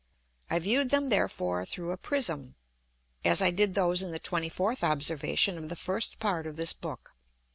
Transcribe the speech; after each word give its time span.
I 0.49 0.57
viewed 0.57 0.89
them 0.89 1.09
therefore 1.09 1.63
through 1.63 1.91
a 1.91 1.97
Prism, 1.97 2.55
as 3.23 3.39
I 3.39 3.51
did 3.51 3.75
those 3.75 4.01
in 4.01 4.09
the 4.09 4.19
24th 4.19 4.81
Observation 4.81 5.59
of 5.59 5.69
the 5.69 5.75
first 5.75 6.17
Part 6.17 6.47
of 6.47 6.55
this 6.55 6.73
Book. 6.73 7.11